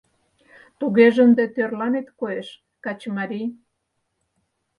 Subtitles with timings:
[0.79, 2.47] Тугеже ынде тӧрланет коеш,
[2.83, 3.47] качымарий.